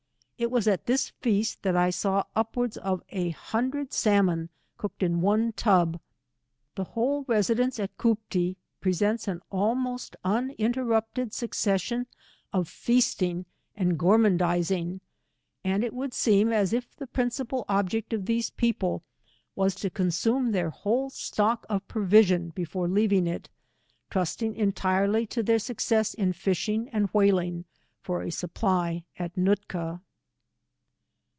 [0.37, 5.21] It was at this feast that I saw upwards of an hundred salmon cooked in
[5.21, 5.99] one tub.
[6.73, 12.07] The whole residence at Cooptee presents an almost uninterrupted succession
[12.51, 13.45] of feasting
[13.75, 15.01] and gorman dizing,
[15.63, 19.03] and it would seem as if the principal object of these people
[19.55, 23.51] was to consume their whole stock of provision before leaving it,
[24.09, 27.65] trusting entirely to their success in fishing and whaling,
[28.01, 30.01] for a supply at Nootka.